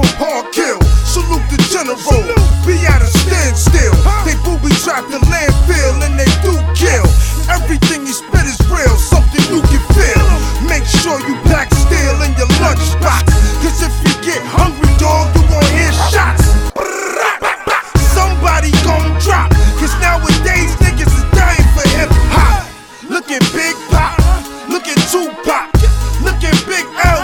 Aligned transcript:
from 0.00 0.16
Park 0.16 0.54
Hill. 0.54 0.80
Salute 1.04 1.44
the 1.52 1.60
general. 1.68 2.24
Be 2.64 2.80
at 2.88 3.02
a 3.02 3.10
standstill. 3.20 3.92
They 4.24 4.36
booby 4.44 4.72
trap 4.80 5.04
the 5.12 5.20
landfill 5.28 6.00
and 6.04 6.16
they 6.16 6.30
do 6.40 6.56
kill. 6.72 7.04
Everything 7.52 8.06
he 8.06 8.12
spit 8.12 8.46
is 8.46 8.60
real, 8.70 8.96
something 8.96 9.42
you 9.52 9.60
can 9.68 9.82
feel. 9.92 10.26
Make 10.64 10.86
sure 10.86 11.18
you 11.26 11.36
pack 11.50 11.72
steel 11.74 12.16
in 12.24 12.32
your 12.38 12.48
lunchbox. 12.62 13.28
Cause 13.60 13.82
if 13.84 13.94
you 14.06 14.14
get 14.24 14.40
hungry, 14.46 14.92
dog, 14.96 15.28
you 15.36 15.42
gon' 15.50 15.68
hear 15.76 15.92
shots. 16.08 16.46
Somebody 18.14 18.70
gon' 18.86 19.10
drop. 19.20 19.50
Cause 19.76 19.92
nowadays 20.00 20.72
niggas 20.80 21.12
is 21.12 21.26
dying 21.34 21.68
for 21.74 21.84
hip 21.98 22.10
hop. 22.32 22.64
Look 23.10 23.28
at 23.30 23.42
Big 23.52 23.76
Pun. 23.90 24.16
Look 24.70 24.86
at 24.86 24.98
Tupac. 25.10 25.68
Look 26.22 26.40
at 26.44 26.56
Big 26.68 26.86
L, 27.04 27.20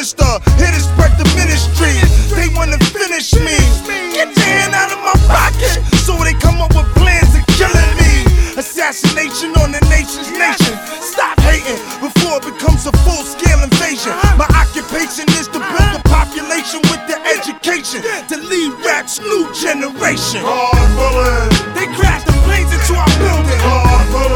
Minister, 0.00 0.40
here 0.56 0.72
to 0.72 0.80
spread 0.80 1.12
the 1.20 1.28
ministry. 1.36 1.92
They 2.32 2.48
wanna 2.56 2.80
finish 2.88 3.36
me. 3.36 3.52
Get 4.16 4.32
your 4.32 4.48
hand 4.48 4.72
out 4.72 4.88
of 4.88 5.00
my 5.04 5.12
pocket. 5.28 5.76
So 6.08 6.16
they 6.24 6.32
come 6.40 6.56
up 6.56 6.72
with 6.72 6.88
plans 6.96 7.28
of 7.36 7.44
killing 7.60 7.92
me. 8.00 8.24
Assassination 8.56 9.52
on 9.60 9.76
the 9.76 9.82
nation's 9.92 10.32
nation. 10.32 10.72
Stop 11.04 11.36
hating 11.44 11.76
before 12.00 12.40
it 12.40 12.48
becomes 12.48 12.88
a 12.88 12.96
full 13.04 13.20
scale 13.28 13.60
invasion. 13.60 14.16
My 14.40 14.48
occupation 14.56 15.28
is 15.36 15.52
to 15.52 15.60
build 15.60 15.92
a 15.92 16.02
population 16.08 16.80
with 16.88 17.04
the 17.04 17.20
education 17.36 18.00
to 18.00 18.40
lead 18.40 18.72
rap's 18.80 19.20
new 19.20 19.52
generation. 19.52 20.40
Willing, 20.40 21.52
They 21.76 21.84
crashed 21.92 22.24
the 22.24 22.32
planes 22.48 22.72
into 22.72 22.96
our 22.96 23.12
building. 23.20 23.60
Willing, 24.16 24.29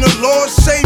the 0.00 0.18
Lord 0.22 0.48
say, 0.48 0.82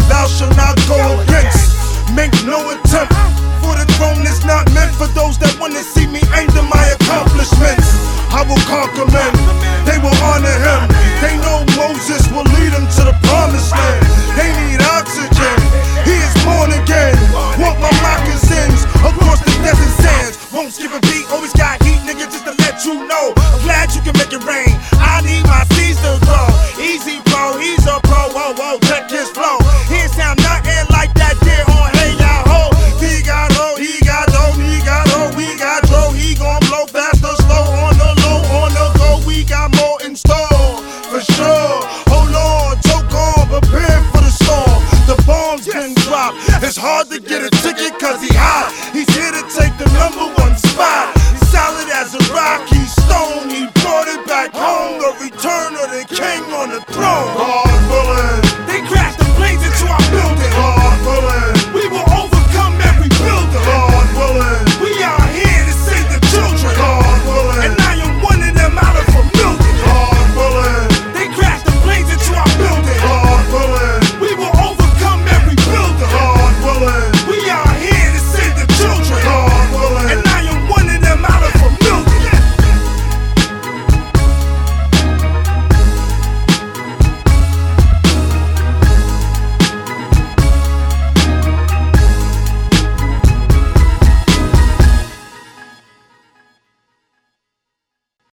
It's 46.75 46.83
hard 46.83 47.07
to 47.07 47.21
get 47.21 47.39
a 47.39 47.49
ticket 47.63 47.97
cause 48.03 48.19
he 48.19 48.27
hot. 48.35 48.67
He's 48.91 49.07
here 49.15 49.31
to 49.31 49.43
take 49.47 49.71
the 49.79 49.87
number 49.95 50.27
one 50.43 50.59
spot. 50.59 51.15
He's 51.31 51.47
solid 51.47 51.87
as 51.87 52.11
a 52.11 52.19
Rocky 52.35 52.83
stone. 52.83 53.47
He 53.47 53.63
brought 53.79 54.11
it 54.11 54.27
back 54.27 54.51
home, 54.51 54.99
the 54.99 55.15
return 55.23 55.71
of 55.79 55.87
the 55.95 56.03
king 56.03 56.43
on 56.51 56.75
the 56.75 56.83
throne. 56.91 57.54